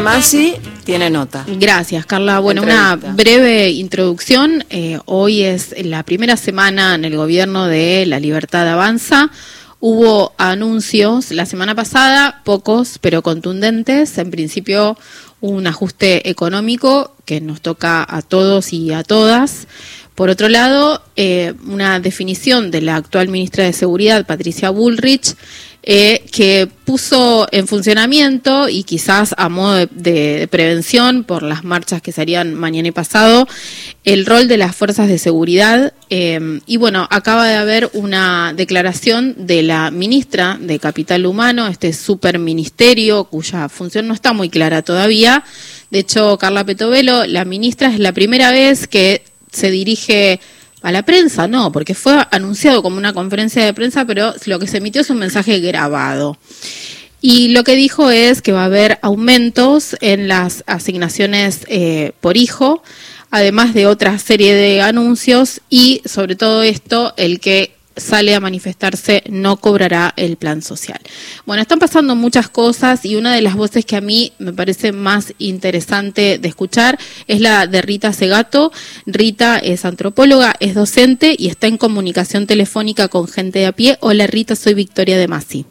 [0.00, 1.44] de Masi tiene nota.
[1.46, 2.40] Gracias, Carla.
[2.40, 4.64] Bueno, una breve introducción.
[4.70, 9.30] Eh, hoy es la primera semana en el gobierno de La Libertad Avanza.
[9.78, 14.16] Hubo anuncios la semana pasada, pocos pero contundentes.
[14.16, 14.96] En principio,
[15.40, 19.66] un ajuste económico que nos toca a todos y a todas.
[20.14, 25.34] Por otro lado, eh, una definición de la actual ministra de Seguridad, Patricia Bullrich,
[25.82, 32.12] eh, que puso en funcionamiento y quizás a modo de, prevención por las marchas que
[32.12, 33.48] se harían mañana y pasado,
[34.04, 35.94] el rol de las fuerzas de seguridad.
[36.10, 41.92] Eh, y bueno, acaba de haber una declaración de la ministra de Capital Humano, este
[41.92, 45.44] superministerio cuya función no está muy clara todavía.
[45.90, 50.40] De hecho, Carla Petovelo, la ministra, es la primera vez que se dirige
[50.82, 54.66] a la prensa, no, porque fue anunciado como una conferencia de prensa, pero lo que
[54.66, 56.38] se emitió es un mensaje grabado.
[57.20, 62.38] Y lo que dijo es que va a haber aumentos en las asignaciones eh, por
[62.38, 62.82] hijo,
[63.30, 69.22] además de otra serie de anuncios y sobre todo esto, el que sale a manifestarse
[69.28, 71.00] no cobrará el plan social.
[71.46, 74.92] Bueno, están pasando muchas cosas y una de las voces que a mí me parece
[74.92, 78.72] más interesante de escuchar es la de Rita Segato.
[79.06, 83.98] Rita es antropóloga, es docente y está en comunicación telefónica con gente de a pie.
[84.00, 85.66] Hola Rita, soy Victoria de Masi.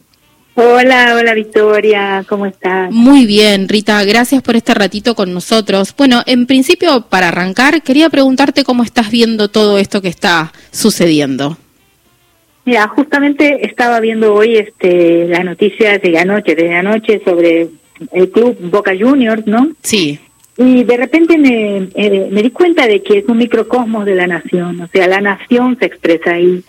[0.62, 2.92] Hola, hola Victoria, ¿cómo estás?
[2.92, 5.94] Muy bien, Rita, gracias por este ratito con nosotros.
[5.97, 11.58] Bueno, en principio, para arrancar, quería preguntarte cómo estás viendo todo esto que está sucediendo.
[12.70, 17.67] Mira, justamente estaba viendo hoy este las noticias de anoche, de anoche sobre
[18.12, 19.72] el club Boca Juniors, ¿no?
[19.81, 20.20] Sí.
[20.56, 24.28] Y de repente me, eh, me di cuenta de que es un microcosmos de la
[24.28, 26.64] nación, o sea, la nación se expresa ahí.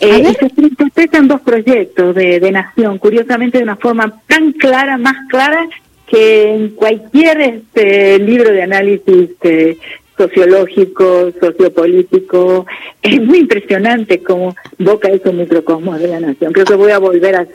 [0.00, 4.96] Eh, y se expresan dos proyectos de, de nación, curiosamente de una forma tan clara,
[4.96, 5.68] más clara
[6.06, 9.76] que en cualquier este libro de análisis eh,
[10.16, 12.66] sociológico, sociopolítico.
[13.04, 16.54] Es muy impresionante cómo Boca es un microcosmos de la nación.
[16.54, 17.46] Creo que voy a volver a,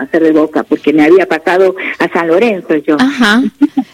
[0.00, 2.96] hacer de Boca porque me había pasado a San Lorenzo yo.
[2.96, 3.42] Ajá.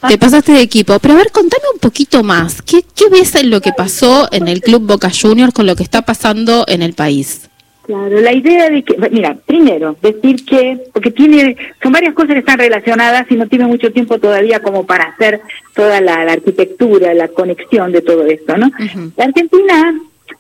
[0.07, 0.99] Te pasaste de equipo.
[0.99, 2.61] Pero a ver, contame un poquito más.
[2.61, 5.83] ¿Qué, qué ves en lo que pasó en el Club Boca Juniors con lo que
[5.83, 7.49] está pasando en el país?
[7.93, 12.39] Claro, la idea de que, mira, primero, decir que, porque tiene, son varias cosas que
[12.39, 15.43] están relacionadas y no tiene mucho tiempo todavía como para hacer
[15.75, 18.71] toda la, arquitectura, la conexión de todo esto, ¿no?
[19.15, 19.95] La Argentina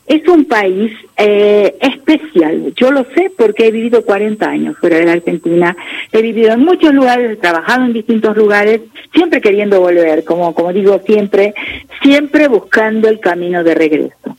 [0.07, 5.05] es un país eh, especial, yo lo sé porque he vivido 40 años fuera de
[5.05, 5.77] la Argentina,
[6.11, 8.81] he vivido en muchos lugares, he trabajado en distintos lugares,
[9.13, 11.53] siempre queriendo volver, como, como digo siempre,
[12.01, 14.39] siempre buscando el camino de regreso.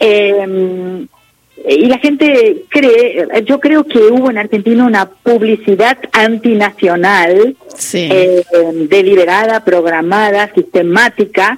[0.00, 1.06] eh,
[1.66, 7.56] y la gente cree, yo creo que hubo en Argentina una publicidad antinacional,
[7.94, 8.44] eh,
[8.88, 11.56] deliberada, programada, sistemática,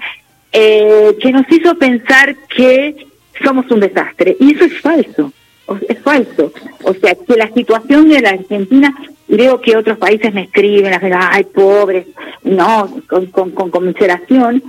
[0.53, 3.07] eh, que nos hizo pensar que
[3.43, 4.37] somos un desastre.
[4.39, 5.33] Y eso es falso,
[5.89, 6.53] es falso.
[6.85, 8.95] O sea, que la situación de la Argentina,
[9.27, 12.07] veo que otros países me escriben, ay, pobres,
[12.45, 14.63] no, con, con, con conmiseración,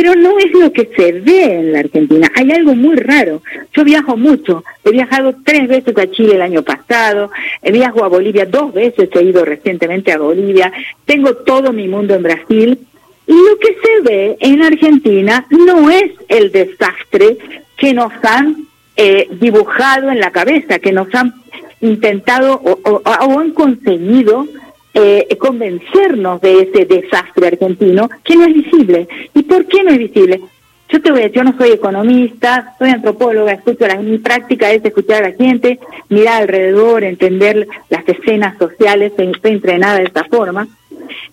[0.00, 2.32] pero no es lo que se ve en la Argentina.
[2.34, 3.42] Hay algo muy raro.
[3.74, 4.64] Yo viajo mucho.
[4.82, 7.30] He viajado tres veces a Chile el año pasado.
[7.60, 9.10] He viajado a Bolivia dos veces.
[9.14, 10.72] He ido recientemente a Bolivia.
[11.04, 12.78] Tengo todo mi mundo en Brasil.
[13.26, 17.36] Y lo que se ve en Argentina no es el desastre
[17.76, 18.56] que nos han
[18.96, 21.34] eh, dibujado en la cabeza, que nos han
[21.82, 24.48] intentado o, o han conseguido
[24.94, 29.08] eh, convencernos de ese desastre argentino que no es visible.
[29.34, 30.40] ¿Y por qué no es visible?
[30.88, 34.72] Yo te voy a decir, yo no soy economista, soy antropóloga, escucho la, mi práctica
[34.72, 40.24] es escuchar a la gente, mirar alrededor, entender las escenas sociales, estoy entrenada de esta
[40.24, 40.66] forma.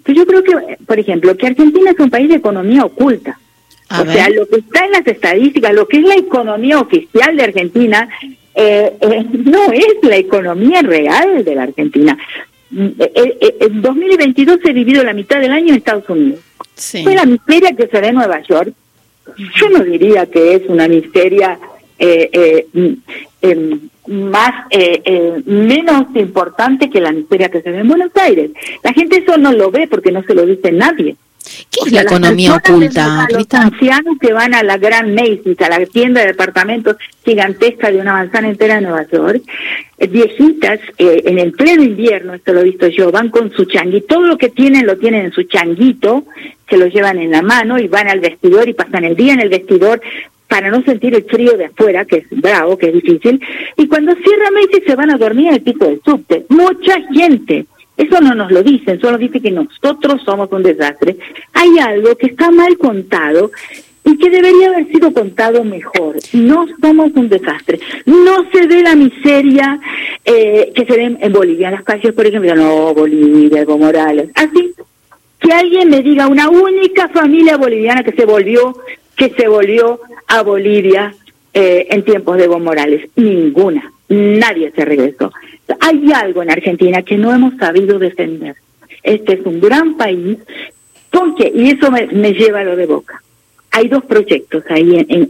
[0.04, 3.40] Pero yo creo que, por ejemplo, que Argentina es un país de economía oculta.
[3.90, 7.44] o sea, lo que está en las estadísticas, lo que es la economía oficial de
[7.44, 8.10] Argentina,
[8.54, 12.18] eh, eh, no es la economía real de la Argentina.
[12.72, 16.40] En eh, eh, eh, 2022 he vivido la mitad del año en Estados Unidos.
[16.76, 18.74] Fue la miseria que se ve en Nueva York.
[19.56, 21.60] Yo no diría que es una miseria
[22.00, 22.94] mm,
[23.42, 24.66] em, más
[25.46, 28.52] menos importante que la miseria que se ve en BuenosIres.
[28.84, 31.16] La gente eso no lo ve porque no se lo dice nadie.
[31.72, 33.28] ¿Qué es la economía oculta?
[33.32, 38.00] Los ancianos que van a la gran Macy's, a la tienda de departamentos gigantesca de
[38.00, 39.44] una manzana entera de Nueva York,
[39.98, 43.66] eh, viejitas eh, en el pleno invierno, esto lo he visto yo, van con su
[43.66, 46.26] changuito, todo lo que tienen lo tienen en su changuito,
[46.70, 49.42] se lo llevan en la mano y van al vestidor y pasan el día en
[49.42, 50.02] el vestidor
[50.48, 53.42] para no sentir el frío de afuera, que es bravo, que es difícil,
[53.76, 56.46] y cuando cierra Macy's se van a dormir en el piso del subte.
[56.50, 57.66] Mucha gente
[57.98, 61.18] Eso no nos lo dicen, solo dice que nosotros somos un desastre.
[61.54, 63.52] Hay algo que está mal contado
[64.08, 66.16] y que debería haber sido contado mejor.
[66.32, 67.80] No somos un desastre.
[68.06, 69.80] No se ve la miseria
[70.24, 71.68] eh, que se ve en Bolivia.
[71.68, 74.30] En las calles, por ejemplo, no, Bolivia, Evo Morales.
[74.36, 74.74] Así
[75.40, 78.78] que alguien me diga una única familia boliviana que se volvió,
[79.16, 81.14] que se volvió a Bolivia
[81.54, 83.10] eh, en tiempos de Evo Morales.
[83.16, 83.92] Ninguna.
[84.08, 85.34] Nadie se regresó.
[85.80, 88.56] Hay algo en Argentina que no hemos sabido defender.
[89.04, 90.38] Este es un gran país.
[91.12, 91.52] ¿Con qué?
[91.54, 93.22] Y eso me, lleva a lo de Boca
[93.70, 95.30] hay dos proyectos ahí en,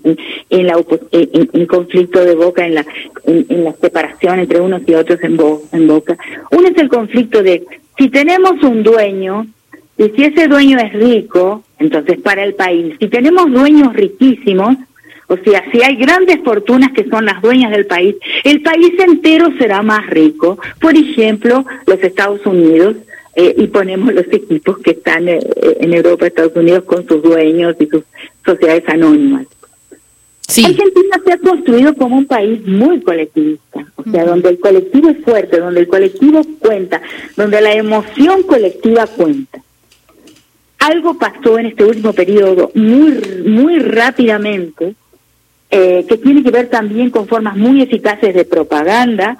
[0.49, 0.81] en, la
[1.11, 2.85] en, el conflicto de Boca, en la,
[3.25, 5.37] en, la separación entre unos y otros en,
[5.73, 6.17] en Boca.
[6.51, 7.65] Uno es el conflicto de
[7.97, 9.47] si tenemos un dueño
[9.97, 14.77] y si ese dueño es rico, entonces para el país, si tenemos dueños riquísimos,
[15.27, 18.15] o sea, si hay grandes fortunas que son las dueñas del país,
[18.45, 20.57] el país entero será más rico.
[20.79, 22.95] Por ejemplo, los Estados Unidos
[23.35, 25.39] eh, y ponemos los equipos que están eh,
[25.81, 28.03] en Europa, Estados Unidos, con sus dueños y sus
[28.45, 29.47] sociedades anónimas.
[30.47, 30.63] Sí.
[30.63, 35.17] Argentina se ha construido como un país muy colectivista, o sea, donde el colectivo es
[35.25, 37.01] fuerte, donde el colectivo cuenta,
[37.35, 39.61] donde la emoción colectiva cuenta.
[40.79, 43.11] Algo pasó en este último periodo muy,
[43.45, 44.95] muy rápidamente,
[45.69, 49.37] eh, que tiene que ver también con formas muy eficaces de propaganda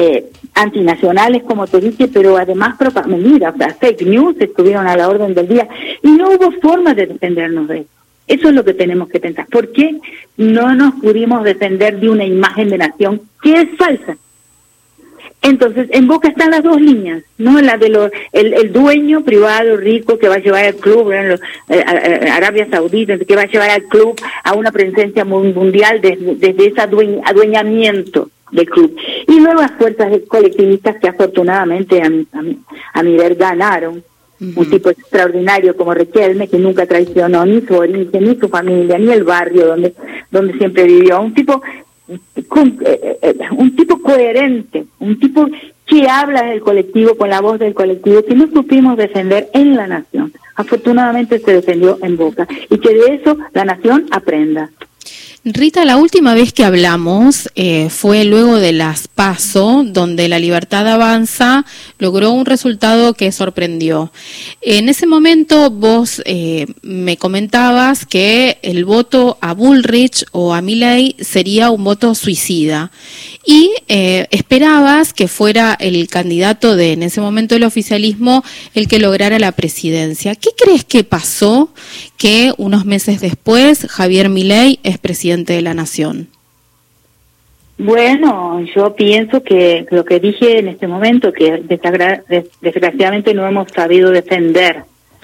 [0.00, 2.76] eh, antinacionales, como te dije, pero además
[3.06, 5.68] mentiras, o sea, fake news estuvieron a la orden del día
[6.02, 7.88] y no hubo forma de defendernos de eso.
[8.28, 9.46] Eso es lo que tenemos que pensar.
[9.46, 9.98] ¿Por qué
[10.36, 14.16] no nos pudimos defender de una imagen de nación que es falsa?
[15.42, 17.60] Entonces, en Boca están las dos líneas, ¿no?
[17.60, 21.38] La de los, el, dueño privado rico que va a llevar al club, eh,
[22.30, 26.80] Arabia Saudita, que va a llevar al club a una presencia mundial desde, desde ese
[26.80, 28.96] adueñamiento del club.
[29.26, 32.26] Y nuevas fuerzas colectivistas que afortunadamente a mi,
[32.92, 34.02] a mi, ver ganaron.
[34.40, 39.10] Un tipo extraordinario como Riquelme, que nunca traicionó ni su origen, ni su familia, ni
[39.10, 39.94] el barrio donde,
[40.30, 41.20] donde siempre vivió.
[41.20, 41.60] Un tipo,
[42.48, 45.48] con, eh, eh, un tipo coherente, un tipo
[45.86, 49.86] que habla del colectivo, con la voz del colectivo, que no supimos defender en la
[49.86, 50.32] nación.
[50.54, 54.70] Afortunadamente se defendió en Boca y que de eso la nación aprenda.
[55.44, 60.86] Rita, la última vez que hablamos eh, fue luego de las PASO, donde la libertad
[60.88, 61.64] avanza
[61.98, 64.12] logró un resultado que sorprendió.
[64.60, 71.14] En ese momento vos eh, me comentabas que el voto a Bullrich o a Milley
[71.20, 72.90] sería un voto suicida
[73.50, 78.98] y eh, esperabas que fuera el candidato de en ese momento el oficialismo el que
[78.98, 80.34] lograra la presidencia.
[80.34, 81.70] ¿Qué crees que pasó
[82.18, 86.28] que unos meses después Javier Milei es presidente de la nación?
[87.78, 91.62] Bueno, yo pienso que lo que dije en este momento, que
[92.60, 94.82] desgraciadamente no hemos sabido defender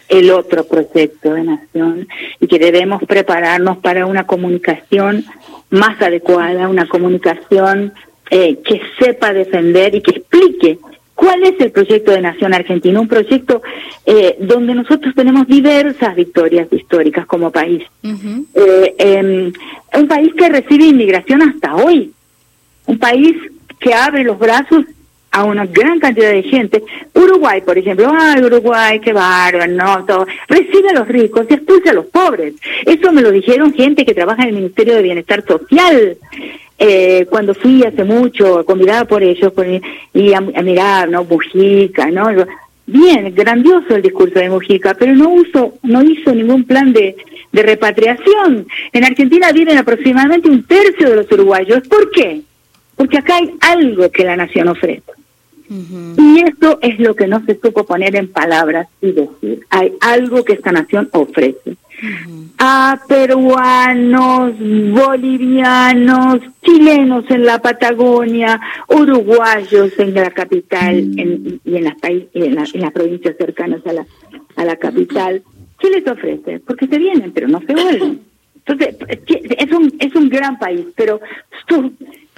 [0.08, 2.08] el otro proyecto de nación
[2.40, 5.26] y que debemos prepararnos para una comunicación
[5.68, 7.92] más adecuada, una comunicación
[8.30, 10.78] eh, que sepa defender y que explique
[11.14, 13.00] ¿Cuál es el proyecto de Nación Argentina?
[13.00, 13.62] Un proyecto
[14.04, 17.84] eh, donde nosotros tenemos diversas victorias históricas como país.
[18.02, 19.52] Eh, em,
[19.96, 22.12] un país que recibe inmigración hasta hoy.
[22.86, 23.36] Un país
[23.78, 24.84] que abre los brazos
[25.30, 26.82] a una gran cantidad de gente.
[27.14, 30.26] Uruguay, por ejemplo, ay, Uruguay, qué bárbaro, no, todo.
[30.48, 32.54] Recibe a los ricos y expulsa a los pobres.
[32.86, 36.18] Eso me lo dijeron gente que trabaja en el Ministerio de Bienestar Social
[36.78, 39.52] eh, cuando fui hace mucho, convidada por ellos,
[40.12, 41.24] y a, mirar, ¿no?
[41.24, 42.28] Mujica, ¿no?
[42.86, 47.16] Bien, grandioso el discurso de Mujica, pero no, uso, no hizo ningún plan de,
[47.52, 48.66] de repatriación.
[48.92, 51.86] En Argentina viven aproximadamente un tercio de los uruguayos.
[51.88, 52.42] ¿Por qué?
[52.96, 55.12] Porque acá hay algo que la nación ofrece.
[55.68, 59.66] Y esto es lo que no se supo poner en palabras y decir.
[59.70, 61.76] Hay algo que esta nación ofrece
[62.58, 70.96] a peruanos, bolivianos, chilenos en la Patagonia, uruguayos en la capital
[71.64, 74.06] y en las, en, las provincias cercanas a la,
[74.56, 75.42] a la capital.
[75.78, 76.60] ¿Qué les ofrece?
[76.60, 78.20] Porque se vienen, pero no se vuelven.
[78.66, 78.96] Entonces,
[79.28, 81.20] es un, es un gran país, pero,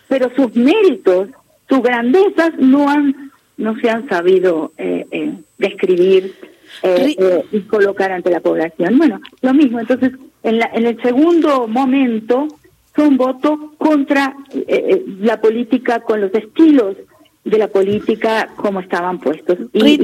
[0.09, 1.29] pero sus méritos,
[1.69, 6.35] sus grandezas no han no se han sabido eh, eh, describir
[6.83, 8.99] eh, eh, y colocar ante la población.
[8.99, 12.49] Bueno, lo mismo, entonces, en, la, en el segundo momento
[12.95, 16.97] son votos contra eh, la política, con los estilos
[17.45, 19.59] de la política como estaban puestos.
[19.73, 20.01] Y,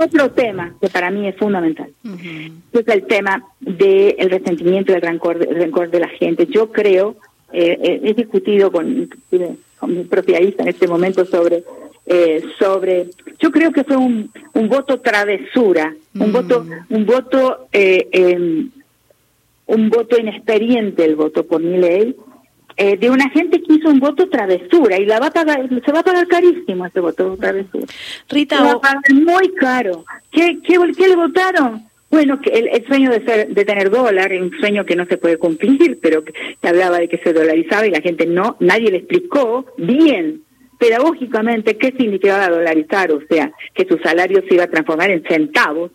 [0.00, 1.88] otro tema que para mí es fundamental,
[2.72, 6.46] es el tema del resentimiento y el rencor, el rencor de la gente.
[6.46, 7.16] Yo creo,
[7.52, 9.10] he discutido con,
[9.78, 11.64] con mi propia hija en este momento sobre
[12.06, 13.06] eh, sobre,
[13.38, 16.94] yo creo que fue un, un voto travesura, un voto, Mm.
[16.94, 18.70] un voto, eh, em,
[19.66, 22.14] un voto inexperiente el voto por mi ley,
[22.76, 25.92] eh, de una gente que hizo un voto travesura y la va a pagar, se
[25.92, 27.86] va a pagar carísimo ese voto travesura.
[28.28, 30.04] Rita, Se va a pagar muy caro.
[30.30, 31.82] ¿Qué, qué, qué le votaron?
[32.10, 35.16] Bueno, que el, el sueño de ser, de tener dólar, un sueño que no se
[35.18, 38.90] puede cumplir, pero que se hablaba de que se dolarizaba y la gente no, nadie
[38.92, 40.42] le explicó bien,
[40.78, 45.90] pedagógicamente, qué significaba dolarizar, o sea, que su salario se iba a transformar en centavos.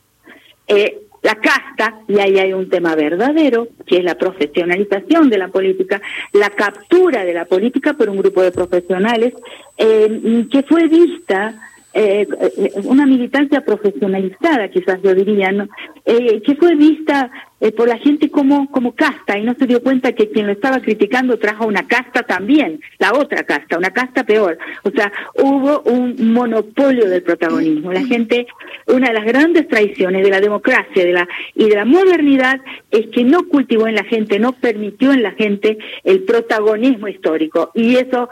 [0.67, 5.49] Eh, la casta, y ahí hay un tema verdadero, que es la profesionalización de la
[5.49, 6.01] política,
[6.33, 9.33] la captura de la política por un grupo de profesionales
[9.77, 12.25] eh, que fue vista eh,
[12.85, 15.67] una militancia profesionalizada, quizás yo diría, ¿no?
[16.05, 17.29] Eh, que fue vista
[17.59, 20.53] eh, por la gente como, como casta y no se dio cuenta que quien lo
[20.53, 24.57] estaba criticando trajo una casta también, la otra casta, una casta peor.
[24.83, 27.91] O sea, hubo un monopolio del protagonismo.
[27.91, 28.47] La gente,
[28.87, 33.07] una de las grandes traiciones de la democracia de la, y de la modernidad es
[33.07, 37.71] que no cultivó en la gente, no permitió en la gente el protagonismo histórico.
[37.75, 38.29] Y eso,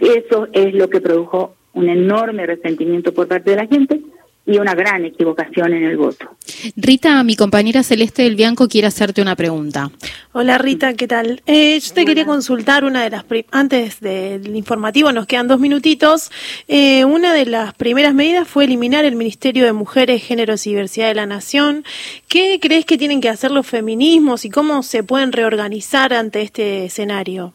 [0.00, 4.00] eso es lo que produjo un enorme resentimiento por parte de la gente
[4.44, 6.28] y una gran equivocación en el voto.
[6.74, 9.92] Rita, mi compañera Celeste del Bianco quiere hacerte una pregunta.
[10.32, 11.42] Hola Rita, ¿qué tal?
[11.46, 15.60] Eh, yo te quería consultar una de las, pri- antes del informativo, nos quedan dos
[15.60, 16.32] minutitos,
[16.66, 21.06] Eh, una de las primeras medidas fue eliminar el Ministerio de Mujeres, Géneros y Diversidad
[21.06, 21.84] de la Nación.
[22.26, 26.84] ¿Qué crees que tienen que hacer los feminismos y cómo se pueden reorganizar ante este
[26.86, 27.52] escenario?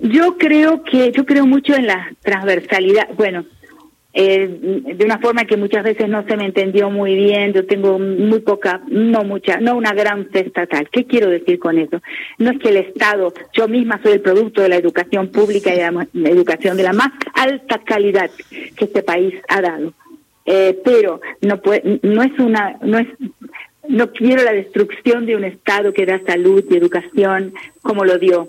[0.00, 3.44] Yo creo que, yo creo mucho en la transversalidad, bueno,
[4.18, 4.48] eh,
[4.96, 8.40] de una forma que muchas veces no se me entendió muy bien, yo tengo muy
[8.40, 10.88] poca, no mucha, no una gran fe estatal.
[10.90, 12.00] ¿Qué quiero decir con eso?
[12.38, 15.78] No es que el Estado, yo misma soy el producto de la educación pública y
[15.78, 19.92] de la, educación de la más alta calidad que este país ha dado.
[20.46, 23.08] Eh, pero no puede, no es una, no es,
[23.86, 28.48] no quiero la destrucción de un Estado que da salud y educación como lo dio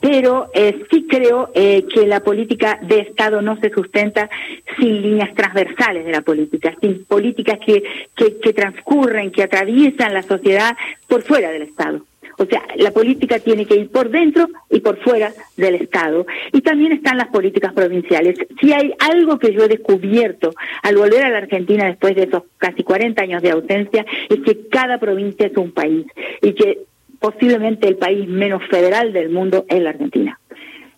[0.00, 4.30] pero eh, sí creo eh, que la política de Estado no se sustenta
[4.78, 7.82] sin líneas transversales de la política, sin políticas que,
[8.14, 10.76] que, que transcurren, que atraviesan la sociedad
[11.08, 12.02] por fuera del Estado.
[12.40, 16.26] O sea, la política tiene que ir por dentro y por fuera del Estado.
[16.52, 18.38] Y también están las políticas provinciales.
[18.58, 22.44] Si hay algo que yo he descubierto al volver a la Argentina después de esos
[22.56, 26.06] casi 40 años de ausencia, es que cada provincia es un país
[26.40, 26.78] y que
[27.20, 30.40] posiblemente el país menos federal del mundo es la Argentina.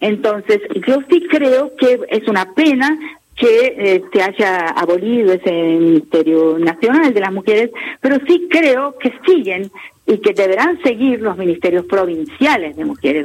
[0.00, 2.98] Entonces, yo sí creo que es una pena
[3.36, 9.12] que eh, se haya abolido ese Ministerio Nacional de las Mujeres, pero sí creo que
[9.26, 9.70] siguen
[10.06, 13.24] y que deberán seguir los ministerios provinciales de mujeres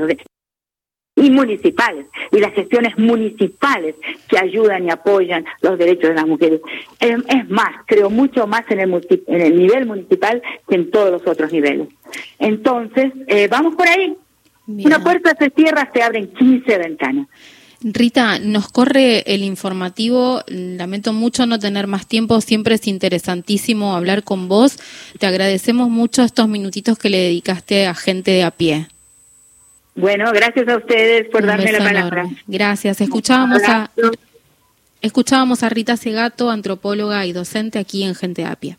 [1.18, 3.96] y municipales y las gestiones municipales
[4.30, 6.62] que ayudan y apoyan los derechos de las mujeres.
[7.00, 11.12] Eh, es más, creo mucho más en el, en el nivel municipal que en todos
[11.12, 11.90] los otros niveles.
[12.40, 14.16] Entonces, eh, vamos por ahí.
[14.68, 14.88] Bien.
[14.88, 17.28] Una puerta se cierra, se abren 15 ventanas.
[17.82, 20.44] Rita, nos corre el informativo.
[20.48, 22.42] Lamento mucho no tener más tiempo.
[22.42, 24.78] Siempre es interesantísimo hablar con vos.
[25.20, 28.88] Te agradecemos mucho estos minutitos que le dedicaste a gente de a pie.
[29.98, 32.22] Bueno, gracias a ustedes por darme la palabra.
[32.22, 32.44] Enorme.
[32.46, 33.02] Gracias.
[33.02, 33.90] Escuchábamos a,
[35.02, 38.78] escuchábamos a Rita Segato, antropóloga y docente aquí en Gente Apia.